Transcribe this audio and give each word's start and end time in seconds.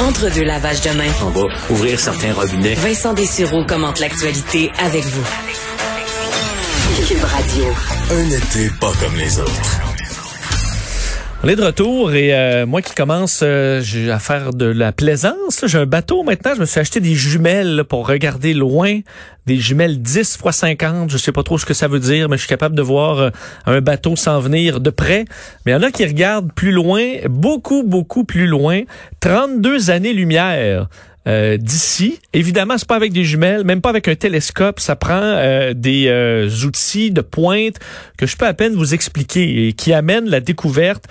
Entre 0.00 0.32
deux 0.32 0.44
lavages 0.44 0.80
de 0.82 0.90
main. 0.90 1.10
On 1.22 1.30
va 1.30 1.46
ouvrir 1.70 1.98
certains 1.98 2.32
robinets. 2.32 2.74
Vincent 2.74 3.14
Dessureau 3.14 3.64
commente 3.64 3.98
l'actualité 3.98 4.70
avec 4.78 5.04
vous. 5.04 5.24
Cube 7.06 7.24
Radio. 7.24 7.64
Un 8.10 8.30
été 8.30 8.70
pas 8.80 8.92
comme 9.00 9.16
les 9.16 9.38
autres. 9.38 9.87
On 11.44 11.46
est 11.46 11.54
de 11.54 11.62
retour 11.62 12.14
et 12.14 12.34
euh, 12.34 12.66
moi 12.66 12.82
qui 12.82 12.96
commence 12.96 13.42
euh, 13.44 13.80
à 14.10 14.18
faire 14.18 14.52
de 14.52 14.64
la 14.64 14.90
plaisance, 14.90 15.64
j'ai 15.66 15.78
un 15.78 15.86
bateau 15.86 16.24
maintenant, 16.24 16.50
je 16.56 16.60
me 16.60 16.66
suis 16.66 16.80
acheté 16.80 16.98
des 16.98 17.14
jumelles 17.14 17.84
pour 17.88 18.08
regarder 18.08 18.54
loin, 18.54 18.98
des 19.46 19.56
jumelles 19.56 20.02
10 20.02 20.18
x 20.18 20.38
50, 20.50 21.08
je 21.08 21.16
sais 21.16 21.30
pas 21.30 21.44
trop 21.44 21.56
ce 21.56 21.64
que 21.64 21.74
ça 21.74 21.86
veut 21.86 22.00
dire, 22.00 22.28
mais 22.28 22.36
je 22.36 22.40
suis 22.40 22.48
capable 22.48 22.74
de 22.74 22.82
voir 22.82 23.20
euh, 23.20 23.30
un 23.66 23.80
bateau 23.80 24.16
s'en 24.16 24.40
venir 24.40 24.80
de 24.80 24.90
près. 24.90 25.26
Mais 25.64 25.70
il 25.70 25.74
y 25.76 25.78
en 25.78 25.82
a 25.84 25.92
qui 25.92 26.04
regardent 26.04 26.52
plus 26.52 26.72
loin, 26.72 27.04
beaucoup, 27.30 27.84
beaucoup 27.84 28.24
plus 28.24 28.48
loin, 28.48 28.82
32 29.20 29.90
années-lumière. 29.90 30.88
Euh, 31.28 31.58
d'ici. 31.58 32.18
Évidemment, 32.32 32.78
c'est 32.78 32.88
pas 32.88 32.96
avec 32.96 33.12
des 33.12 33.24
jumelles, 33.24 33.64
même 33.64 33.82
pas 33.82 33.90
avec 33.90 34.08
un 34.08 34.14
télescope. 34.14 34.80
Ça 34.80 34.96
prend 34.96 35.20
euh, 35.20 35.74
des 35.74 36.06
euh, 36.08 36.48
outils 36.64 37.10
de 37.10 37.20
pointe 37.20 37.76
que 38.16 38.26
je 38.26 38.36
peux 38.36 38.46
à 38.46 38.54
peine 38.54 38.74
vous 38.74 38.94
expliquer 38.94 39.68
et 39.68 39.72
qui 39.74 39.92
amènent 39.92 40.28
la 40.28 40.40
découverte 40.40 41.04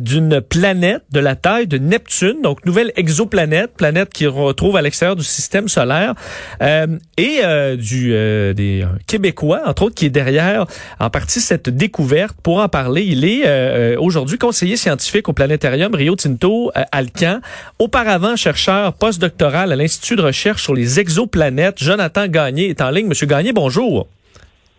d'une 0.00 0.40
planète 0.40 1.02
de 1.12 1.20
la 1.20 1.36
taille 1.36 1.66
de 1.66 1.78
Neptune, 1.78 2.42
donc 2.42 2.64
nouvelle 2.64 2.92
exoplanète, 2.96 3.74
planète 3.76 4.12
qui 4.12 4.26
retrouve 4.26 4.76
à 4.76 4.82
l'extérieur 4.82 5.14
du 5.14 5.22
système 5.22 5.68
solaire 5.68 6.14
et 6.60 7.76
du 7.76 8.10
des 8.54 8.84
Québécois, 9.06 9.62
entre 9.66 9.82
autres, 9.84 9.94
qui 9.94 10.06
est 10.06 10.10
derrière 10.10 10.66
en 10.98 11.10
partie 11.10 11.40
cette 11.40 11.68
découverte. 11.68 12.36
Pour 12.42 12.58
en 12.58 12.68
parler, 12.68 13.04
il 13.04 13.24
est 13.24 13.96
aujourd'hui 13.96 14.38
conseiller 14.38 14.76
scientifique 14.76 15.28
au 15.28 15.32
planétarium 15.32 15.94
Rio 15.94 16.16
Tinto 16.16 16.72
Alcan, 16.90 17.40
auparavant 17.78 18.34
chercheur 18.34 18.94
postdoctoral 18.94 19.57
à 19.60 19.76
l'Institut 19.76 20.16
de 20.16 20.22
recherche 20.22 20.62
sur 20.62 20.74
les 20.74 21.00
exoplanètes. 21.00 21.82
Jonathan 21.82 22.26
Gagné 22.26 22.68
est 22.68 22.80
en 22.80 22.90
ligne. 22.90 23.06
Monsieur 23.06 23.26
Gagné, 23.26 23.52
bonjour. 23.52 24.06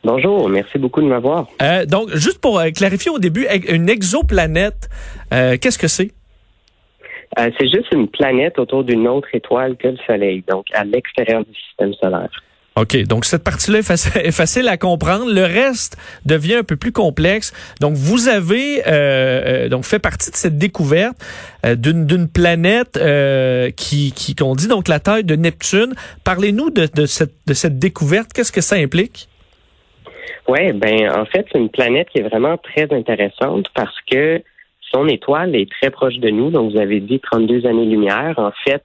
Bonjour, 0.03 0.47
merci 0.47 0.77
beaucoup 0.77 1.01
de 1.01 1.07
m'avoir. 1.07 1.47
Euh, 1.61 1.85
donc, 1.85 2.09
juste 2.15 2.39
pour 2.39 2.59
euh, 2.59 2.69
clarifier 2.69 3.11
au 3.11 3.19
début, 3.19 3.47
une 3.67 3.89
exoplanète, 3.89 4.89
euh, 5.33 5.57
qu'est-ce 5.61 5.77
que 5.77 5.87
c'est? 5.87 6.11
c'est 7.37 7.69
juste 7.69 7.93
une 7.93 8.07
planète 8.07 8.57
autour 8.57 8.83
d'une 8.83 9.07
autre 9.07 9.27
étoile 9.33 9.77
que 9.77 9.89
le 9.89 9.97
Soleil, 10.05 10.43
donc 10.47 10.65
à 10.73 10.83
l'extérieur 10.83 11.45
du 11.45 11.53
système 11.53 11.93
solaire. 11.93 12.29
OK. 12.79 13.03
Donc, 13.03 13.25
cette 13.25 13.43
partie-là 13.43 13.79
est, 14.23 14.31
facile 14.31 14.67
à 14.67 14.77
comprendre. 14.77 15.25
Le 15.31 15.43
reste 15.43 15.97
devient 16.25 16.55
un 16.55 16.63
peu 16.63 16.77
plus 16.77 16.91
complexe. 16.91 17.53
Donc, 17.81 17.93
vous 17.95 18.29
avez 18.29 18.81
euh, 18.87 19.65
euh, 19.65 19.69
donc 19.69 19.83
fait 19.83 19.99
partie 19.99 20.31
de 20.31 20.35
cette 20.35 20.57
découverte 20.57 21.17
euh, 21.65 21.75
d'une 21.75 22.29
planète 22.29 22.99
qui, 23.75 24.13
qui 24.13 24.35
qu'on 24.35 24.55
dit 24.55 24.67
donc 24.67 24.87
la 24.87 24.99
taille 24.99 25.23
de 25.23 25.35
Neptune. 25.35 25.93
Parlez-nous 26.23 26.69
de, 26.69 26.87
de, 26.93 27.05
cette, 27.05 27.33
de 27.47 27.53
cette 27.53 27.79
découverte. 27.79 28.31
Qu'est-ce 28.33 28.51
que 28.51 28.61
ça 28.61 28.75
implique? 28.75 29.27
Oui, 30.47 30.71
ben 30.73 31.11
en 31.15 31.25
fait, 31.25 31.45
c'est 31.51 31.59
une 31.59 31.69
planète 31.69 32.09
qui 32.09 32.19
est 32.19 32.27
vraiment 32.27 32.57
très 32.57 32.91
intéressante 32.91 33.67
parce 33.75 33.95
que 34.09 34.41
son 34.91 35.07
étoile 35.07 35.55
est 35.55 35.69
très 35.69 35.91
proche 35.91 36.17
de 36.17 36.29
nous. 36.29 36.49
Donc, 36.49 36.71
vous 36.71 36.79
avez 36.79 36.99
dit 36.99 37.19
32 37.19 37.67
années-lumière. 37.67 38.33
En 38.37 38.51
fait, 38.65 38.83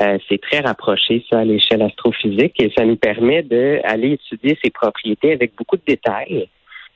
euh, 0.00 0.18
c'est 0.28 0.40
très 0.40 0.60
rapproché, 0.60 1.24
ça, 1.30 1.40
à 1.40 1.44
l'échelle 1.44 1.82
astrophysique, 1.82 2.54
et 2.58 2.72
ça 2.76 2.84
nous 2.84 2.96
permet 2.96 3.42
d'aller 3.42 4.12
étudier 4.12 4.58
ses 4.62 4.70
propriétés 4.70 5.32
avec 5.32 5.54
beaucoup 5.56 5.76
de 5.76 5.82
détails. 5.86 6.48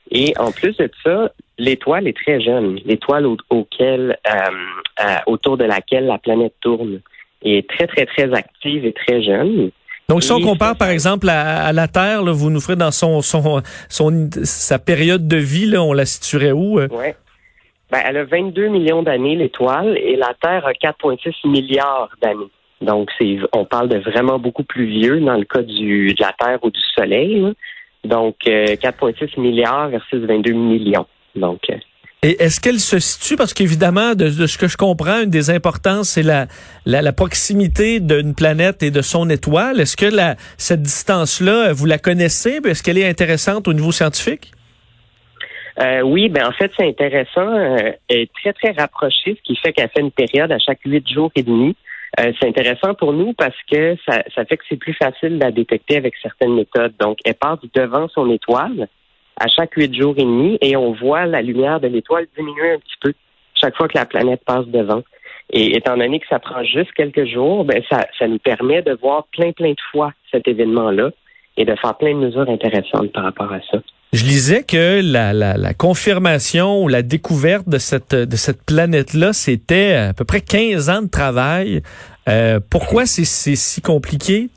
Et 0.09 0.33
en 0.39 0.51
plus 0.51 0.75
de 0.77 0.89
ça, 1.03 1.31
l'étoile 1.57 2.07
est 2.07 2.17
très 2.17 2.41
jeune. 2.41 2.79
L'étoile 2.85 3.27
auquel, 3.49 4.17
euh, 4.27 4.31
euh, 5.03 5.15
autour 5.27 5.57
de 5.57 5.65
laquelle 5.65 6.05
la 6.05 6.17
planète 6.17 6.53
tourne 6.61 7.01
est 7.43 7.69
très, 7.69 7.87
très, 7.87 8.05
très 8.05 8.33
active 8.33 8.85
et 8.85 8.93
très 8.93 9.21
jeune. 9.21 9.71
Donc, 10.09 10.23
si 10.23 10.31
on 10.31 10.39
compare, 10.39 10.77
par 10.77 10.89
exemple, 10.89 11.27
à, 11.29 11.73
la 11.73 11.87
Terre, 11.89 12.23
vous 12.23 12.49
nous 12.49 12.61
ferez 12.61 12.77
dans 12.77 12.91
son, 12.91 13.21
son, 13.21 13.61
son, 13.89 14.29
sa 14.43 14.79
période 14.79 15.27
de 15.27 15.35
vie, 15.35 15.65
là, 15.65 15.83
on 15.83 15.91
la 15.91 16.05
situerait 16.05 16.53
où? 16.53 16.79
Oui. 16.79 16.87
Ben, 17.91 18.01
elle 18.05 18.17
a 18.17 18.23
22 18.23 18.69
millions 18.69 19.03
d'années, 19.03 19.35
l'étoile, 19.35 19.97
et 19.97 20.15
la 20.15 20.33
Terre 20.41 20.65
a 20.65 20.71
4,6 20.71 21.49
milliards 21.49 22.09
d'années. 22.21 22.49
Donc, 22.81 23.09
c'est, 23.17 23.37
on 23.53 23.65
parle 23.65 23.89
de 23.89 23.97
vraiment 23.97 24.37
beaucoup 24.37 24.63
plus 24.63 24.85
vieux 24.85 25.19
dans 25.19 25.37
le 25.37 25.45
cas 25.45 25.63
du, 25.63 26.13
de 26.13 26.21
la 26.21 26.33
Terre 26.39 26.59
ou 26.61 26.69
du 26.69 26.79
Soleil. 26.95 27.53
Donc, 28.03 28.35
4,6 28.45 29.23
euh, 29.23 29.41
milliards 29.41 29.89
versus 29.89 30.19
22 30.19 30.51
millions. 30.53 31.07
Donc, 31.35 31.61
euh, 31.69 31.75
et 32.23 32.41
est-ce 32.41 32.59
qu'elle 32.59 32.79
se 32.79 32.97
situe, 32.97 33.35
parce 33.35 33.53
qu'évidemment, 33.53 34.15
de, 34.15 34.29
ce 34.29 34.57
que 34.57 34.67
je 34.67 34.75
comprends, 34.75 35.21
une 35.21 35.29
des 35.29 35.51
importances, 35.51 36.09
c'est 36.09 36.23
la, 36.23 36.47
la, 36.87 37.13
proximité 37.13 37.99
d'une 37.99 38.33
planète 38.33 38.81
et 38.81 38.89
de 38.89 39.03
son 39.03 39.29
étoile. 39.29 39.79
Est-ce 39.79 39.95
que 39.95 40.07
la, 40.07 40.35
cette 40.57 40.81
distance-là, 40.81 41.73
vous 41.73 41.85
la 41.85 41.99
connaissez? 41.99 42.59
Est-ce 42.65 42.81
qu'elle 42.81 42.97
est 42.97 43.07
intéressante 43.07 43.67
au 43.67 43.73
niveau 43.73 43.91
scientifique? 43.91 44.51
Euh, 45.79 46.01
oui, 46.01 46.27
ben 46.29 46.47
en 46.47 46.51
fait, 46.53 46.71
c'est 46.75 46.87
intéressant. 46.87 47.55
elle 47.55 47.97
est 48.09 48.31
très, 48.33 48.51
très 48.53 48.71
rapprochée, 48.71 49.37
ce 49.37 49.41
qui 49.43 49.55
fait 49.55 49.71
qu'elle 49.71 49.89
fait 49.89 50.01
une 50.01 50.11
période 50.11 50.51
à 50.51 50.57
chaque 50.57 50.79
huit 50.85 51.07
jours 51.07 51.31
et 51.35 51.43
demi. 51.43 51.75
Euh, 52.19 52.31
c'est 52.39 52.47
intéressant 52.47 52.93
pour 52.93 53.13
nous 53.13 53.33
parce 53.33 53.57
que 53.69 53.95
ça, 54.05 54.23
ça 54.33 54.45
fait 54.45 54.57
que 54.57 54.63
c'est 54.69 54.77
plus 54.77 54.93
facile 54.93 55.37
la 55.37 55.51
détecter 55.51 55.97
avec 55.97 56.15
certaines 56.21 56.55
méthodes. 56.55 56.93
Donc, 56.99 57.19
elle 57.25 57.35
passe 57.35 57.59
devant 57.73 58.07
son 58.09 58.29
étoile 58.31 58.87
à 59.39 59.47
chaque 59.47 59.73
huit 59.73 59.93
jours 59.93 60.15
et 60.17 60.23
demi 60.23 60.57
et 60.61 60.75
on 60.75 60.93
voit 60.93 61.25
la 61.25 61.41
lumière 61.41 61.79
de 61.79 61.87
l'étoile 61.87 62.27
diminuer 62.35 62.73
un 62.73 62.79
petit 62.79 62.95
peu 63.01 63.13
chaque 63.53 63.75
fois 63.75 63.87
que 63.87 63.97
la 63.97 64.05
planète 64.05 64.43
passe 64.45 64.67
devant. 64.67 65.03
Et 65.51 65.77
étant 65.77 65.95
donné 65.95 66.19
que 66.19 66.27
ça 66.27 66.39
prend 66.39 66.63
juste 66.63 66.91
quelques 66.93 67.25
jours, 67.25 67.63
ben 67.63 67.81
ça, 67.89 68.05
ça 68.17 68.27
nous 68.27 68.39
permet 68.39 68.81
de 68.81 68.93
voir 68.93 69.27
plein, 69.31 69.51
plein 69.51 69.71
de 69.71 69.81
fois 69.91 70.11
cet 70.31 70.47
événement-là 70.47 71.11
et 71.55 71.65
de 71.65 71.75
faire 71.75 71.95
plein 71.95 72.13
de 72.13 72.19
mesures 72.19 72.49
intéressantes 72.49 73.11
par 73.13 73.23
rapport 73.23 73.51
à 73.51 73.61
ça. 73.71 73.79
Je 74.13 74.23
lisais 74.23 74.63
que 74.63 75.01
la, 75.03 75.73
confirmation 75.73 76.83
ou 76.83 76.87
la 76.87 77.01
découverte 77.01 77.67
de 77.67 77.77
cette, 77.77 78.15
de 78.15 78.35
cette 78.35 78.63
planète-là, 78.65 79.33
c'était 79.33 79.93
à 79.95 80.13
peu 80.13 80.23
près 80.23 80.41
15 80.41 80.89
ans 80.89 81.01
de 81.01 81.09
travail. 81.09 81.81
Euh, 82.29 82.59
pourquoi 82.71 83.05
c'est 83.05 83.25
si 83.25 83.81
compliqué? 83.81 84.49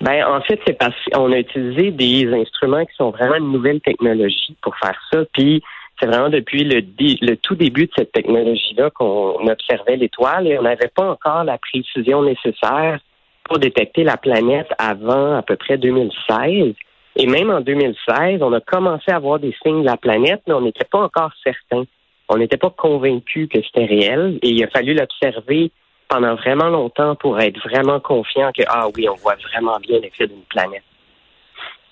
Ben, 0.00 0.24
en 0.24 0.40
fait, 0.42 0.60
c'est 0.66 0.78
parce 0.78 0.94
qu'on 1.12 1.32
a 1.32 1.38
utilisé 1.38 1.90
des 1.90 2.32
instruments 2.32 2.84
qui 2.86 2.94
sont 2.96 3.10
vraiment 3.10 3.36
une 3.36 3.52
nouvelle 3.52 3.80
technologie 3.80 4.56
pour 4.62 4.76
faire 4.78 4.98
ça. 5.12 5.24
Puis, 5.34 5.62
c'est 6.00 6.06
vraiment 6.06 6.30
depuis 6.30 6.64
le, 6.64 6.80
le 6.98 7.36
tout 7.36 7.56
début 7.56 7.86
de 7.86 7.92
cette 7.96 8.12
technologie-là 8.12 8.90
qu'on 8.90 9.46
observait 9.46 9.96
l'étoile 9.96 10.46
et 10.46 10.58
on 10.58 10.62
n'avait 10.62 10.90
pas 10.94 11.10
encore 11.10 11.44
la 11.44 11.58
précision 11.58 12.22
nécessaire 12.22 13.00
pour 13.44 13.58
détecter 13.58 14.04
la 14.04 14.16
planète 14.16 14.68
avant 14.78 15.36
à 15.36 15.42
peu 15.42 15.56
près 15.56 15.76
2016. 15.76 16.74
Et 17.16 17.26
même 17.26 17.50
en 17.50 17.60
2016, 17.60 18.40
on 18.42 18.52
a 18.52 18.60
commencé 18.60 19.10
à 19.10 19.18
voir 19.18 19.38
des 19.38 19.54
signes 19.62 19.82
de 19.82 19.86
la 19.86 19.96
planète, 19.96 20.42
mais 20.46 20.54
on 20.54 20.60
n'était 20.60 20.84
pas 20.84 21.00
encore 21.00 21.32
certain. 21.42 21.84
On 22.28 22.36
n'était 22.36 22.56
pas 22.56 22.70
convaincu 22.70 23.48
que 23.48 23.58
c'était 23.62 23.86
réel 23.86 24.38
et 24.42 24.50
il 24.50 24.62
a 24.62 24.68
fallu 24.68 24.94
l'observer 24.94 25.72
pendant 26.08 26.34
vraiment 26.36 26.68
longtemps 26.68 27.16
pour 27.16 27.40
être 27.40 27.58
vraiment 27.68 28.00
confiant 28.00 28.50
que, 28.56 28.62
ah 28.68 28.86
oui, 28.96 29.08
on 29.08 29.16
voit 29.16 29.36
vraiment 29.50 29.78
bien 29.80 29.98
l'effet 30.00 30.26
d'une 30.26 30.42
planète. 30.48 30.82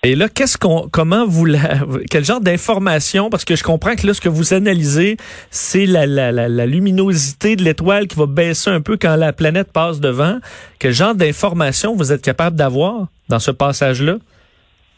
Et 0.03 0.15
là, 0.15 0.29
qu'est-ce 0.29 0.57
qu'on, 0.57 0.87
comment 0.89 1.25
vous 1.27 1.43
la, 1.43 1.79
quel 2.09 2.23
genre 2.23 2.39
d'information, 2.39 3.29
parce 3.29 3.43
que 3.43 3.57
je 3.57 3.63
comprends 3.63 3.95
que 3.95 4.07
là, 4.07 4.13
ce 4.13 4.21
que 4.21 4.29
vous 4.29 4.53
analysez, 4.53 5.17
c'est 5.49 5.85
la, 5.85 6.05
la, 6.07 6.65
luminosité 6.65 7.57
de 7.57 7.63
l'étoile 7.63 8.07
qui 8.07 8.15
va 8.15 8.25
baisser 8.25 8.69
un 8.69 8.79
peu 8.79 8.95
quand 8.95 9.17
la 9.17 9.33
planète 9.33 9.73
passe 9.73 9.99
devant. 9.99 10.39
Quel 10.79 10.93
genre 10.93 11.15
d'information 11.15 11.95
vous 11.97 12.13
êtes 12.13 12.21
capable 12.21 12.55
d'avoir 12.55 13.07
dans 13.27 13.39
ce 13.39 13.51
passage-là? 13.51 14.19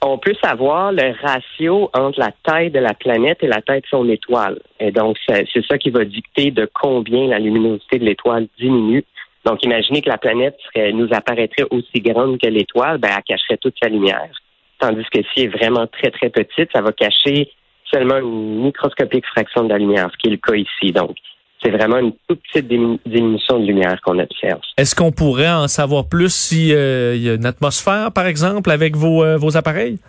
On 0.03 0.17
peut 0.17 0.35
savoir 0.44 0.91
le 0.91 1.13
ratio 1.22 1.89
entre 1.94 2.19
la 2.19 2.31
taille 2.44 2.72
de 2.72 2.79
la 2.79 2.94
planète 2.94 3.38
et 3.41 3.47
la 3.47 3.62
taille 3.62 3.81
de 3.81 3.88
son 3.88 4.09
étoile. 4.09 4.59
Et 4.79 4.91
donc, 4.91 5.17
c'est 5.28 5.66
ça 5.69 5.78
qui 5.78 5.91
va 5.91 6.03
dicter 6.06 6.50
de 6.51 6.69
combien 6.73 7.28
la 7.28 7.40
luminosité 7.40 7.99
de 7.99 8.05
l'étoile 8.05 8.47
diminue. 8.59 9.03
Donc, 9.46 9.64
imaginez 9.64 10.02
que 10.02 10.09
la 10.09 10.17
planète 10.17 10.58
nous 10.93 11.08
apparaîtrait 11.11 11.66
aussi 11.70 12.02
grande 12.02 12.40
que 12.40 12.47
l'étoile, 12.47 12.97
ben, 12.97 13.09
elle 13.16 13.23
cacherait 13.23 13.58
toute 13.58 13.76
sa 13.81 13.90
lumière. 13.90 14.31
Tandis 14.79 15.05
que 15.14 15.22
si 15.22 15.41
elle 15.41 15.46
est 15.46 15.47
vraiment 15.47 15.85
très, 15.87 16.09
très 16.09 16.29
petite, 16.29 16.70
ça 16.73 16.81
va 16.81 16.91
cacher 16.91 17.52
seulement 17.91 18.17
une 18.17 18.64
microscopique 18.64 19.26
fraction 19.28 19.64
de 19.64 19.70
la 19.70 19.78
lumière, 19.78 20.09
ce 20.11 20.17
qui 20.17 20.28
est 20.29 20.31
le 20.31 20.37
cas 20.37 20.55
ici. 20.55 20.91
Donc, 20.91 21.16
c'est 21.63 21.72
vraiment 21.72 21.97
une 21.97 22.13
toute 22.28 22.41
petite 22.41 22.67
diminution 22.67 23.59
de 23.59 23.66
lumière 23.66 23.99
qu'on 24.02 24.17
observe. 24.19 24.61
Est-ce 24.78 24.96
qu'on 24.96 25.11
pourrait 25.11 25.52
en 25.52 25.67
savoir 25.67 26.08
plus 26.08 26.34
s'il 26.34 26.73
euh, 26.73 27.16
y 27.16 27.29
a 27.29 27.35
une 27.35 27.46
atmosphère, 27.46 28.11
par 28.11 28.25
exemple, 28.25 28.72
avec 28.72 28.96
vos, 28.96 29.23
euh, 29.23 29.37
vos 29.37 29.58
appareils? 29.58 29.99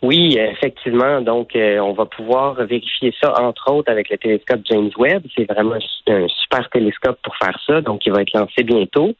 Oui, 0.00 0.38
effectivement. 0.38 1.20
Donc, 1.20 1.54
euh, 1.54 1.78
on 1.78 1.92
va 1.92 2.06
pouvoir 2.06 2.54
vérifier 2.64 3.14
ça, 3.22 3.38
entre 3.40 3.70
autres, 3.70 3.90
avec 3.90 4.08
le 4.08 4.16
télescope 4.16 4.60
James 4.64 4.90
Webb. 4.96 5.24
C'est 5.36 5.50
vraiment 5.50 5.76
un 6.08 6.26
super 6.28 6.68
télescope 6.70 7.18
pour 7.22 7.36
faire 7.36 7.58
ça. 7.66 7.80
Donc, 7.82 8.06
il 8.06 8.12
va 8.12 8.22
être 8.22 8.32
lancé 8.32 8.62
bientôt. 8.64 9.14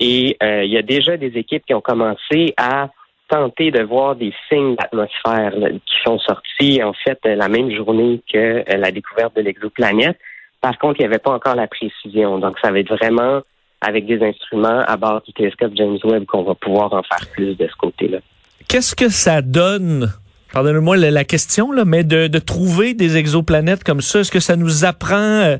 Et 0.00 0.36
il 0.42 0.70
y 0.70 0.76
a 0.76 0.82
déjà 0.82 1.16
des 1.16 1.32
équipes 1.38 1.64
qui 1.66 1.72
ont 1.72 1.80
commencé 1.80 2.52
à 2.58 2.90
tenter 3.28 3.70
de 3.70 3.82
voir 3.82 4.16
des 4.16 4.32
signes 4.48 4.76
d'atmosphère 4.76 5.52
qui 5.86 5.96
sont 6.04 6.18
sortis, 6.18 6.82
en 6.82 6.92
fait, 6.92 7.18
la 7.24 7.48
même 7.48 7.70
journée 7.70 8.20
que 8.30 8.64
la 8.68 8.90
découverte 8.90 9.34
de 9.34 9.40
l'exoplanète. 9.40 10.18
Par 10.60 10.78
contre, 10.78 10.96
il 10.98 11.02
n'y 11.02 11.06
avait 11.06 11.18
pas 11.18 11.32
encore 11.32 11.54
la 11.54 11.68
précision. 11.68 12.38
Donc, 12.38 12.56
ça 12.62 12.70
va 12.70 12.78
être 12.78 12.94
vraiment 12.94 13.40
avec 13.80 14.06
des 14.06 14.22
instruments 14.22 14.80
à 14.86 14.96
bord 14.96 15.22
du 15.22 15.32
télescope 15.32 15.72
James 15.76 15.98
Webb 16.04 16.26
qu'on 16.26 16.42
va 16.42 16.54
pouvoir 16.54 16.92
en 16.92 17.02
faire 17.02 17.26
plus 17.32 17.54
de 17.54 17.66
ce 17.66 17.76
côté-là. 17.76 18.18
Qu'est-ce 18.66 18.96
que 18.96 19.08
ça 19.08 19.40
donne 19.40 20.12
pardonnez-moi 20.52 20.96
la, 20.96 21.24
question, 21.24 21.72
là, 21.72 21.84
mais 21.84 22.04
de, 22.04 22.26
de, 22.26 22.38
trouver 22.38 22.94
des 22.94 23.16
exoplanètes 23.16 23.84
comme 23.84 24.00
ça, 24.00 24.20
est-ce 24.20 24.32
que 24.32 24.40
ça 24.40 24.56
nous 24.56 24.84
apprend 24.84 25.16
euh, 25.16 25.58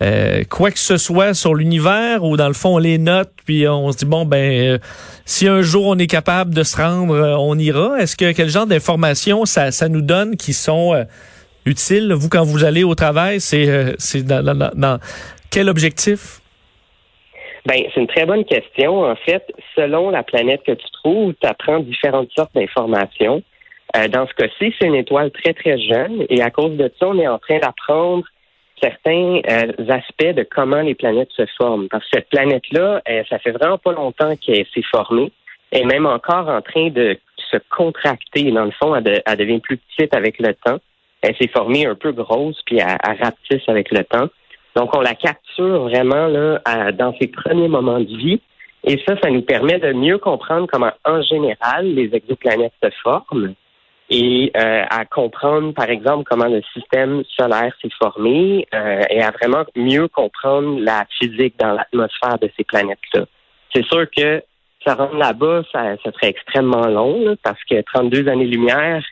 euh, 0.00 0.44
quoi 0.48 0.70
que 0.70 0.78
ce 0.78 0.96
soit 0.96 1.34
sur 1.34 1.54
l'univers 1.54 2.22
ou 2.24 2.36
dans 2.36 2.46
le 2.46 2.54
fond 2.54 2.76
on 2.76 2.78
les 2.78 2.98
note 2.98 3.30
puis 3.44 3.66
on 3.66 3.90
se 3.90 3.98
dit 3.98 4.04
bon 4.04 4.24
ben 4.24 4.76
euh, 4.76 4.78
si 5.24 5.48
un 5.48 5.60
jour 5.60 5.86
on 5.86 5.98
est 5.98 6.06
capable 6.06 6.54
de 6.54 6.62
se 6.62 6.76
rendre, 6.76 7.36
on 7.40 7.58
ira? 7.58 8.00
Est-ce 8.00 8.16
que 8.16 8.30
quel 8.32 8.48
genre 8.48 8.66
d'informations 8.66 9.44
ça, 9.44 9.72
ça 9.72 9.88
nous 9.88 10.02
donne 10.02 10.36
qui 10.36 10.52
sont 10.52 10.94
utiles 11.68 12.12
vous 12.12 12.28
quand 12.28 12.44
vous 12.44 12.64
allez 12.64 12.84
au 12.84 12.94
travail 12.94 13.40
C'est 13.40 13.94
c'est 13.98 14.24
dans, 14.24 14.98
quel 15.50 15.68
objectif? 15.68 16.40
Ben, 17.66 17.82
c'est 17.92 18.00
une 18.00 18.06
très 18.06 18.24
bonne 18.24 18.44
question. 18.44 19.02
En 19.04 19.16
fait, 19.16 19.44
selon 19.76 20.10
la 20.10 20.22
planète 20.22 20.62
que 20.66 20.72
tu 20.72 20.86
trouves, 21.02 21.34
tu 21.40 21.46
apprends 21.46 21.80
différentes 21.80 22.30
sortes 22.34 22.54
d'informations. 22.54 23.42
Euh, 23.96 24.08
dans 24.08 24.26
ce 24.26 24.34
cas-ci, 24.34 24.74
c'est 24.78 24.86
une 24.86 24.94
étoile 24.94 25.30
très, 25.30 25.54
très 25.54 25.78
jeune 25.78 26.24
et 26.28 26.42
à 26.42 26.50
cause 26.50 26.76
de 26.76 26.92
ça, 26.98 27.06
on 27.08 27.18
est 27.18 27.28
en 27.28 27.38
train 27.38 27.58
d'apprendre 27.58 28.24
certains 28.82 29.40
euh, 29.50 29.88
aspects 29.88 30.34
de 30.34 30.46
comment 30.48 30.82
les 30.82 30.94
planètes 30.94 31.32
se 31.36 31.44
forment. 31.56 31.88
Parce 31.88 32.04
que 32.04 32.10
cette 32.14 32.28
planète-là, 32.28 33.02
euh, 33.08 33.22
ça 33.28 33.38
fait 33.38 33.50
vraiment 33.50 33.78
pas 33.78 33.92
longtemps 33.92 34.34
qu'elle 34.36 34.66
s'est 34.74 34.84
formée. 34.90 35.32
Est 35.72 35.84
même 35.84 36.06
encore 36.06 36.48
en 36.48 36.62
train 36.62 36.88
de 36.88 37.18
se 37.50 37.56
contracter. 37.70 38.50
Dans 38.50 38.64
le 38.64 38.70
fond, 38.70 38.94
elle, 38.94 39.36
devient 39.36 39.60
plus 39.60 39.78
petite 39.78 40.14
avec 40.14 40.38
le 40.38 40.54
temps. 40.54 40.78
Elle 41.22 41.36
s'est 41.36 41.48
formée 41.48 41.86
un 41.86 41.94
peu 41.94 42.12
grosse, 42.12 42.60
puis 42.64 42.78
elle, 42.78 42.96
elle 43.02 43.22
rapetisse 43.22 43.68
avec 43.68 43.90
le 43.90 44.04
temps. 44.04 44.28
Donc, 44.76 44.96
on 44.96 45.00
la 45.00 45.14
capture 45.14 45.82
vraiment 45.84 46.28
là, 46.28 46.92
dans 46.92 47.14
ses 47.20 47.26
premiers 47.26 47.68
moments 47.68 48.00
de 48.00 48.16
vie. 48.16 48.40
Et 48.84 49.00
ça, 49.06 49.16
ça 49.20 49.30
nous 49.30 49.42
permet 49.42 49.78
de 49.78 49.92
mieux 49.92 50.18
comprendre 50.18 50.68
comment, 50.70 50.92
en 51.04 51.20
général, 51.22 51.86
les 51.94 52.10
exoplanètes 52.14 52.72
se 52.82 52.90
forment 53.02 53.54
et 54.10 54.50
euh, 54.56 54.84
à 54.88 55.04
comprendre, 55.04 55.74
par 55.74 55.90
exemple, 55.90 56.24
comment 56.28 56.46
le 56.46 56.62
système 56.72 57.22
solaire 57.36 57.72
s'est 57.82 57.90
formé 58.00 58.66
euh, 58.74 59.02
et 59.10 59.22
à 59.22 59.30
vraiment 59.30 59.64
mieux 59.76 60.08
comprendre 60.08 60.80
la 60.80 61.04
physique 61.18 61.54
dans 61.58 61.72
l'atmosphère 61.72 62.38
de 62.38 62.50
ces 62.56 62.64
planètes-là. 62.64 63.26
C'est 63.74 63.84
sûr 63.84 64.06
que 64.16 64.42
ça 64.86 64.94
rendre 64.94 65.16
là-bas, 65.16 65.62
ça, 65.72 65.96
ça, 66.02 66.12
serait 66.12 66.28
extrêmement 66.28 66.86
long 66.86 67.36
parce 67.42 67.62
que 67.64 67.82
32 67.82 68.28
années-lumière, 68.28 69.02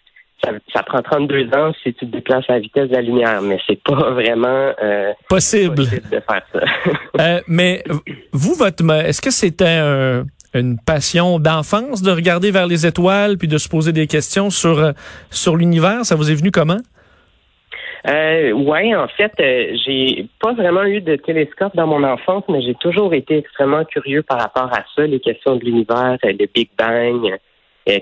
ça, 0.43 0.51
ça, 0.73 0.83
prend 0.83 1.03
32 1.03 1.49
ans 1.55 1.73
si 1.83 1.95
tu 1.95 2.07
te 2.07 2.13
déplaces 2.13 2.45
à 2.49 2.55
la 2.55 2.59
vitesse 2.61 2.89
de 2.89 2.95
la 2.95 3.03
lumière, 3.03 3.43
mais 3.43 3.59
c'est 3.67 3.83
pas 3.83 3.95
vraiment 4.11 4.73
euh, 4.83 5.13
possible. 5.29 5.75
possible. 5.75 6.09
de 6.11 6.21
faire 6.21 6.43
ça. 6.53 6.61
euh, 7.21 7.41
mais 7.49 7.83
vous, 8.33 8.55
votre, 8.55 8.85
est-ce 8.91 9.21
que 9.21 9.31
c'était 9.31 9.79
un 9.81 10.25
une 10.55 10.79
passion 10.79 11.39
d'enfance 11.39 12.03
de 12.03 12.11
regarder 12.11 12.51
vers 12.51 12.67
les 12.67 12.87
étoiles 12.87 13.37
puis 13.37 13.49
de 13.49 13.59
se 13.59 13.69
poser 13.69 13.93
des 13.93 14.07
questions 14.07 14.51
sur 14.51 14.79
euh, 14.79 14.93
sur 15.31 15.57
l'univers? 15.57 16.05
Ça 16.05 16.15
vous 16.15 16.31
est 16.31 16.35
venu 16.35 16.51
comment? 16.51 16.79
Euh, 18.09 18.53
ouais, 18.53 18.95
en 18.95 19.09
fait, 19.09 19.33
euh, 19.41 19.77
j'ai 19.85 20.29
pas 20.41 20.53
vraiment 20.53 20.85
eu 20.85 21.01
de 21.01 21.17
télescope 21.17 21.75
dans 21.75 21.89
mon 21.89 22.05
enfance, 22.05 22.45
mais 22.49 22.63
j'ai 22.63 22.75
toujours 22.75 23.13
été 23.15 23.39
extrêmement 23.39 23.85
curieux 23.85 24.23
par 24.23 24.39
rapport 24.39 24.73
à 24.73 24.85
ça, 24.95 25.07
les 25.07 25.19
questions 25.19 25.57
de 25.57 25.65
l'univers, 25.65 26.17
euh, 26.25 26.33
le 26.39 26.47
Big 26.55 26.69
Bang, 26.79 27.37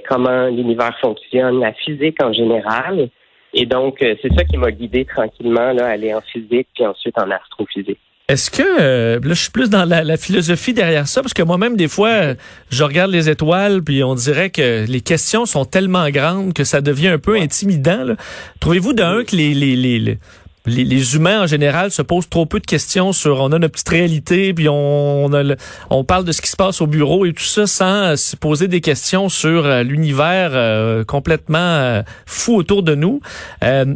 comment 0.09 0.47
l'univers 0.49 0.97
fonctionne, 1.01 1.61
la 1.61 1.73
physique 1.73 2.23
en 2.23 2.33
général. 2.33 3.09
Et 3.53 3.67
donc, 3.67 3.99
c'est 4.01 4.35
ça 4.37 4.45
qui 4.45 4.57
m'a 4.57 4.73
guidé 4.73 5.05
tranquillement 5.05 5.73
là, 5.73 5.87
à 5.87 5.91
aller 5.91 6.13
en 6.13 6.21
physique 6.21 6.69
puis 6.75 6.87
ensuite 6.87 7.17
en 7.19 7.31
astrophysique. 7.31 8.01
Est-ce 8.27 8.51
que 8.51 8.63
euh, 8.63 9.21
là 9.21 9.35
je 9.35 9.43
suis 9.43 9.51
plus 9.51 9.69
dans 9.69 9.85
la, 9.85 10.17
philosophie 10.17 10.73
derrière 10.73 11.07
ça 11.07 11.21
parce 11.21 11.35
que 11.35 11.43
moi-même 11.43 11.77
des 11.77 11.89
fois 11.89 12.35
je 12.71 12.83
regarde 12.83 13.11
les 13.11 13.29
étoiles 13.29 13.83
puis 13.83 14.03
on 14.03 14.15
dirait 14.15 14.49
que 14.49 14.87
les 14.87 15.03
questions 15.03 15.45
sont 15.45 15.67
tellement 15.67 16.09
grandes 16.09 16.55
que 16.55 16.65
ça 16.65 16.81
devient 16.81 17.09
un 17.09 17.19
peu 17.19 17.37
intimidant. 17.37 18.15
Trouvez-vous 18.61 18.95
d'un 18.95 19.25
que 19.25 19.37
les, 19.37 19.53
les, 19.53 19.77
les 19.77 19.99
les, 19.99 20.19
humains 20.67 21.43
en 21.43 21.47
général 21.47 21.91
se 21.91 22.01
posent 22.01 22.29
trop 22.29 22.47
peu 22.47 22.59
de 22.59 22.67
questions 22.67 23.13
sur 23.13 23.41
on 23.41 23.53
a 23.53 23.59
notre 23.59 23.73
petite 23.73 23.89
réalité 23.89 24.55
puis 24.55 24.69
on 24.69 25.15
on, 25.27 25.57
on 25.91 26.05
parle 26.05 26.25
de 26.25 26.33
ce 26.33 26.41
qui 26.41 26.51
se 26.51 26.57
passe 26.57 26.81
au 26.81 26.87
bureau 26.87 27.27
et 27.27 27.33
tout 27.33 27.45
ça 27.45 27.67
sans 27.67 28.17
se 28.17 28.37
poser 28.37 28.69
des 28.69 28.81
questions 28.81 29.29
sur 29.29 29.67
euh, 29.67 29.83
l'univers 29.83 30.51
euh, 30.55 31.05
complètement 31.05 31.59
euh, 31.59 32.03
fou 32.27 32.57
autour 32.57 32.83
de 32.83 32.95
nous. 32.95 33.21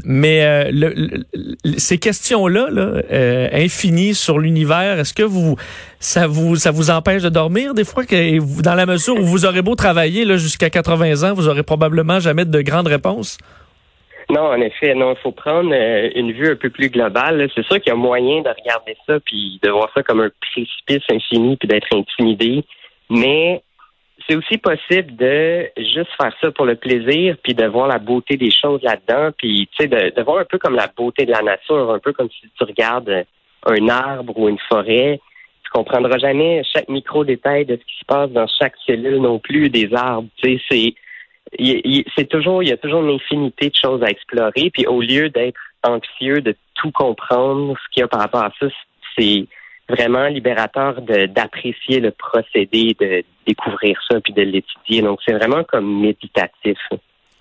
Mais 0.05 0.71
ces 1.77 1.99
questions 1.99 2.47
là, 2.47 2.69
là 2.71 3.03
infinies 3.53 4.15
sur 4.15 4.39
l'univers 4.39 4.99
est-ce 4.99 5.15
que 5.15 5.23
vous 5.23 5.57
ça 6.01 6.27
vous 6.27 6.57
ça 6.57 6.71
vous 6.71 6.91
empêche 6.91 7.23
de 7.23 7.29
dormir 7.29 7.75
des 7.75 7.85
fois 7.85 8.05
que 8.05 8.63
dans 8.63 8.75
la 8.75 8.87
mesure 8.87 9.19
où 9.19 9.25
vous 9.25 9.45
aurez 9.45 9.63
beau 9.63 9.75
travailler 9.75 10.25
là 10.25 10.37
jusqu'à 10.37 10.71
80 10.71 11.29
ans 11.29 11.35
vous 11.35 11.49
aurez 11.49 11.63
probablement 11.63 12.21
jamais 12.21 12.45
de 12.45 12.61
grandes 12.61 12.89
réponses? 12.89 13.39
Non, 14.31 14.43
en 14.43 14.61
effet, 14.61 14.95
non, 14.95 15.13
il 15.13 15.23
faut 15.23 15.33
prendre 15.33 15.73
euh, 15.73 16.11
une 16.15 16.33
vue 16.33 16.51
un 16.51 16.57
peu 16.57 16.69
plus 16.69 16.91
globale. 16.91 17.49
C'est 17.55 17.65
sûr 17.65 17.81
qu'il 17.81 17.91
y 17.91 17.93
a 17.93 17.97
moyen 17.97 18.43
de 18.43 18.49
regarder 18.51 18.97
ça 19.07 19.19
puis 19.21 19.59
de 19.63 19.71
voir 19.71 19.91
ça 19.95 20.03
comme 20.03 20.21
un 20.21 20.31
précipice 20.41 21.05
infini 21.11 21.57
puis 21.57 21.67
d'être 21.67 21.89
intimidé, 21.95 22.65
mais 23.09 23.63
c'est 24.29 24.37
aussi 24.37 24.59
possible 24.59 25.17
de 25.17 25.71
juste 25.79 26.11
faire 26.21 26.33
ça 26.43 26.51
pour 26.51 26.67
le 26.67 26.75
plaisir 26.75 27.37
puis 27.43 27.55
de 27.55 27.65
voir 27.65 27.89
la 27.89 27.99
beauté 27.99 28.37
des 28.37 28.51
choses 28.51 28.83
là-dedans 28.83 29.31
puis 29.39 29.67
tu 29.73 29.85
sais 29.85 29.89
de, 29.89 30.15
de, 30.15 30.23
voir 30.23 30.39
un 30.39 30.45
peu 30.45 30.59
comme 30.59 30.75
la 30.75 30.89
beauté 30.95 31.25
de 31.25 31.31
la 31.31 31.41
nature, 31.41 31.91
un 31.91 31.99
peu 31.99 32.13
comme 32.13 32.29
si 32.29 32.49
tu 32.59 32.65
regardes 32.65 33.25
un 33.65 33.89
arbre 33.89 34.39
ou 34.39 34.49
une 34.49 34.59
forêt. 34.69 35.21
Tu 35.65 35.71
comprendras 35.71 36.19
jamais 36.19 36.63
chaque 36.75 36.91
micro 36.91 37.25
détail 37.25 37.65
de 37.65 37.77
ce 37.77 37.81
qui 37.81 37.99
se 37.99 38.05
passe 38.05 38.31
dans 38.31 38.47
chaque 38.47 38.75
cellule 38.87 39.23
non 39.23 39.39
plus 39.39 39.71
des 39.71 39.89
arbres. 39.95 40.29
Tu 40.37 40.59
sais, 40.59 40.63
c'est 40.71 40.95
c'est 42.17 42.29
toujours, 42.29 42.63
il 42.63 42.69
y 42.69 42.73
a 42.73 42.77
toujours 42.77 43.03
une 43.03 43.15
infinité 43.15 43.71
de 43.71 43.75
choses 43.75 44.03
à 44.03 44.09
explorer. 44.09 44.71
Puis 44.73 44.87
au 44.87 45.01
lieu 45.01 45.31
d'être 45.31 45.61
anxieux 45.83 46.41
de 46.41 46.55
tout 46.75 46.91
comprendre, 46.93 47.75
ce 47.77 47.93
qu'il 47.93 48.01
y 48.01 48.05
a 48.05 48.09
par 48.09 48.21
rapport 48.21 48.45
à 48.45 48.53
ça, 48.61 48.67
c'est 49.17 49.47
vraiment 49.89 50.27
libérateur 50.27 51.01
d'apprécier 51.03 52.01
le 52.01 52.11
procédé, 52.11 52.95
de 53.01 53.25
découvrir 53.47 53.99
ça 54.11 54.21
puis 54.21 54.33
de 54.33 54.43
l'étudier. 54.43 55.03
Donc 55.03 55.21
c'est 55.25 55.33
vraiment 55.33 55.65
comme 55.65 56.01
méditatif. 56.01 56.79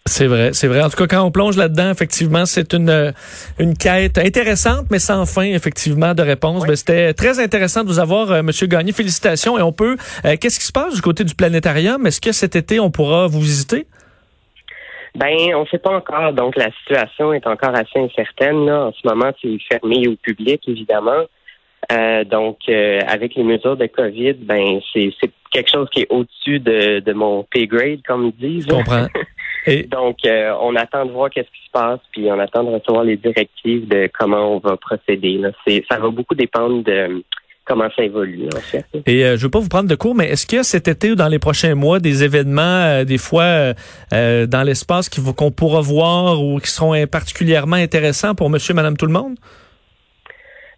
C'est 0.08 0.28
vrai, 0.28 0.52
c'est 0.54 0.68
vrai. 0.68 0.82
En 0.82 0.90
tout 0.90 0.96
cas, 0.96 1.08
quand 1.08 1.24
on 1.24 1.32
plonge 1.32 1.58
là-dedans, 1.58 1.92
effectivement, 1.92 2.46
c'est 2.46 2.74
une 2.74 3.14
une 3.60 3.78
quête 3.78 4.18
intéressante, 4.18 4.86
mais 4.90 5.00
sans 5.00 5.26
fin, 5.26 5.44
effectivement, 5.44 6.14
de 6.14 6.22
réponse. 6.22 6.66
Ben, 6.66 6.78
c'était 6.78 7.14
très 7.14 7.40
intéressant 7.40 7.84
de 7.84 7.90
vous 7.90 8.00
avoir, 8.00 8.32
euh, 8.32 8.42
Monsieur 8.42 8.68
Gagné. 8.68 8.94
Félicitations. 8.94 9.60
Et 9.60 9.62
on 9.62 9.74
peut. 9.74 9.98
Euh, 10.26 10.38
qu'est-ce 10.40 10.60
qui 10.60 10.66
se 10.66 10.72
passe 10.72 10.96
du 10.96 11.02
côté 11.02 11.26
du 11.26 11.36
planétarium? 11.36 12.08
Est-ce 12.08 12.22
que 12.22 12.32
cet 12.32 12.56
été 12.56 12.80
on 12.80 12.90
pourra 12.90 13.28
vous 13.28 13.42
visiter? 13.42 13.86
Ben, 15.18 15.56
on 15.56 15.62
ne 15.62 15.66
sait 15.66 15.80
pas 15.80 15.96
encore. 15.96 16.32
Donc, 16.32 16.56
la 16.56 16.70
situation 16.80 17.34
est 17.34 17.48
encore 17.48 17.74
assez 17.74 18.00
incertaine. 18.00 18.68
Là. 18.68 18.86
En 18.86 18.94
ce 18.94 19.08
moment, 19.08 19.32
c'est 19.42 19.58
fermé 19.68 20.08
au 20.08 20.16
public, 20.16 20.62
évidemment. 20.68 21.24
Euh, 21.92 22.24
donc, 22.24 22.58
euh, 22.70 23.00
avec 23.08 23.34
les 23.34 23.44
mesures 23.44 23.78
de 23.78 23.88
COVID, 23.88 24.34
ben, 24.34 24.80
c'est 24.94 25.10
quelque 25.50 25.72
chose 25.72 25.90
qui 25.92 26.02
est 26.02 26.08
au-dessus 26.12 26.60
de, 26.60 27.00
de, 27.00 27.14
mon 27.14 27.44
pay 27.44 27.66
grade, 27.66 28.02
comme 28.08 28.28
ils 28.28 28.50
disent. 28.50 28.68
Je 28.70 28.76
comprends. 28.76 29.08
Et... 29.66 29.84
Donc, 29.88 30.18
euh, 30.26 30.54
on 30.62 30.76
attend 30.76 31.06
de 31.06 31.12
voir 31.12 31.32
qu'est-ce 31.32 31.50
qui 31.50 31.66
se 31.66 31.72
passe, 31.72 32.00
puis 32.12 32.32
on 32.32 32.40
attend 32.40 32.64
de 32.64 32.70
recevoir 32.70 33.04
les 33.04 33.18
directives 33.18 33.88
de 33.88 34.08
comment 34.20 34.56
on 34.56 34.60
va 34.60 34.78
procéder. 34.78 35.40
Là. 35.40 35.50
Ça 35.90 35.98
va 35.98 36.10
beaucoup 36.10 36.36
dépendre 36.36 36.84
de 36.84 37.24
comment 37.68 37.90
ça 37.96 38.04
évolue 38.04 38.48
en 38.56 38.60
fait. 38.60 38.86
Et 39.06 39.26
euh, 39.26 39.38
je 39.38 39.44
veux 39.44 39.52
pas 39.52 39.60
vous 39.60 39.70
prendre 39.70 39.90
de 39.90 39.96
cours, 39.96 40.16
mais 40.16 40.30
est-ce 40.30 40.48
que 40.48 40.64
cet 40.64 40.88
été 40.88 41.12
ou 41.12 41.16
dans 41.16 41.28
les 41.28 41.40
prochains 41.40 41.76
mois, 41.76 42.00
des 42.00 42.24
événements, 42.24 42.62
euh, 42.62 43.04
des 43.04 43.18
fois 43.18 43.74
euh, 44.14 44.48
dans 44.48 44.64
l'espace 44.64 45.10
qu'on 45.10 45.52
pourra 45.52 45.82
voir 45.82 46.42
ou 46.42 46.60
qui 46.60 46.72
seront 46.72 47.06
particulièrement 47.08 47.76
intéressants 47.76 48.34
pour 48.34 48.50
Monsieur, 48.50 48.74
Madame, 48.74 48.98
tout 48.98 49.06
le 49.06 49.14
monde? 49.14 49.36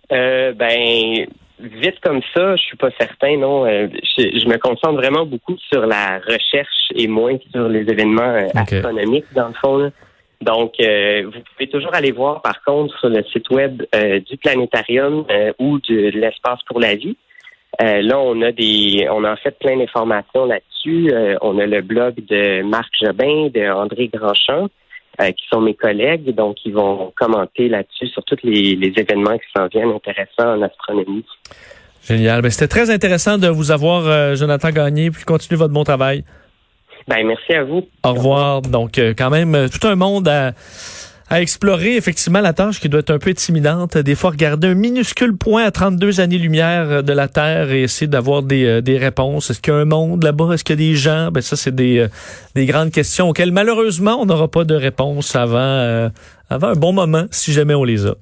ben 0.09 1.27
vite 1.59 1.99
comme 2.01 2.21
ça, 2.33 2.55
je 2.55 2.61
suis 2.63 2.77
pas 2.77 2.89
certain. 2.99 3.37
Non, 3.37 3.65
je, 3.67 4.47
me 4.47 4.57
concentre 4.57 4.95
vraiment 4.95 5.23
beaucoup 5.23 5.55
sur 5.71 5.85
la 5.85 6.17
recherche 6.17 6.89
et 6.95 7.07
moins 7.07 7.37
sur 7.51 7.69
les 7.69 7.81
événements 7.81 8.33
astronomiques 8.55 9.31
dans 9.35 9.49
le 9.49 9.53
fond. 9.61 9.91
Donc, 10.41 10.75
euh, 10.79 11.23
vous 11.25 11.41
pouvez 11.53 11.69
toujours 11.69 11.93
aller 11.93 12.11
voir, 12.11 12.41
par 12.41 12.63
contre, 12.63 12.97
sur 12.99 13.09
le 13.09 13.23
site 13.25 13.49
web 13.49 13.83
euh, 13.93 14.19
du 14.21 14.37
planétarium 14.37 15.25
euh, 15.29 15.51
ou 15.59 15.79
de 15.79 16.11
l'espace 16.17 16.59
pour 16.65 16.79
la 16.79 16.95
vie. 16.95 17.17
là, 17.79 18.17
on 18.17 18.41
a 18.41 18.51
des, 18.51 19.07
on 19.11 19.23
a 19.25 19.33
en 19.33 19.35
fait 19.35 19.57
plein 19.59 19.77
d'informations 19.77 20.45
là-dessus. 20.45 21.13
on 21.41 21.59
a 21.59 21.65
le 21.65 21.81
blog 21.81 22.15
de 22.25 22.61
Marc 22.63 22.91
Jobin, 23.01 23.49
de 23.53 23.69
André 23.69 24.09
Grandchamp, 24.13 24.69
qui 25.19 25.45
sont 25.51 25.61
mes 25.61 25.75
collègues, 25.75 26.33
donc 26.33 26.57
ils 26.65 26.73
vont 26.73 27.13
commenter 27.15 27.67
là-dessus 27.67 28.07
sur 28.07 28.23
tous 28.23 28.39
les, 28.43 28.75
les 28.75 28.93
événements 28.97 29.37
qui 29.37 29.47
s'en 29.55 29.67
viennent 29.67 29.91
intéressants 29.91 30.57
en 30.57 30.61
astronomie. 30.61 31.25
Génial. 32.01 32.41
Ben, 32.41 32.49
c'était 32.49 32.67
très 32.67 32.89
intéressant 32.89 33.37
de 33.37 33.47
vous 33.47 33.71
avoir, 33.71 34.35
Jonathan 34.35 34.71
Gagné, 34.71 35.11
puis 35.11 35.23
continuez 35.23 35.57
votre 35.57 35.73
bon 35.73 35.83
travail. 35.83 36.23
Ben, 37.09 37.25
merci 37.25 37.53
à 37.53 37.63
vous. 37.63 37.87
Au 38.03 38.13
revoir. 38.13 38.61
Donc, 38.61 38.99
euh, 38.99 39.15
quand 39.17 39.31
même, 39.31 39.55
euh, 39.55 39.67
tout 39.67 39.87
un 39.87 39.95
monde 39.95 40.29
à 41.29 41.41
explorer 41.41 41.95
effectivement 41.95 42.41
la 42.41 42.53
tâche 42.53 42.79
qui 42.79 42.89
doit 42.89 43.01
être 43.01 43.11
un 43.11 43.19
peu 43.19 43.29
intimidante. 43.29 43.97
Des 43.97 44.15
fois, 44.15 44.31
regarder 44.31 44.69
un 44.69 44.73
minuscule 44.73 45.37
point 45.37 45.63
à 45.63 45.71
32 45.71 46.21
années-lumière 46.21 47.03
de 47.03 47.13
la 47.13 47.27
Terre 47.27 47.71
et 47.71 47.83
essayer 47.83 48.07
d'avoir 48.07 48.41
des, 48.41 48.65
euh, 48.65 48.81
des 48.81 48.97
réponses. 48.97 49.51
Est-ce 49.51 49.61
qu'il 49.61 49.73
y 49.73 49.75
a 49.75 49.79
un 49.79 49.85
monde 49.85 50.23
là-bas? 50.23 50.53
Est-ce 50.53 50.63
qu'il 50.63 50.81
y 50.81 50.87
a 50.87 50.89
des 50.89 50.95
gens? 50.95 51.29
Ben 51.31 51.41
ça, 51.41 51.55
c'est 51.55 51.73
des, 51.73 51.99
euh, 51.99 52.07
des 52.55 52.65
grandes 52.65 52.91
questions 52.91 53.29
auxquelles 53.29 53.51
malheureusement, 53.51 54.17
on 54.19 54.25
n'aura 54.25 54.47
pas 54.47 54.63
de 54.63 54.73
réponse 54.73 55.35
avant, 55.35 55.57
euh, 55.57 56.09
avant 56.49 56.69
un 56.69 56.75
bon 56.75 56.93
moment, 56.93 57.25
si 57.29 57.53
jamais 57.53 57.75
on 57.75 57.83
les 57.83 58.07
a. 58.07 58.15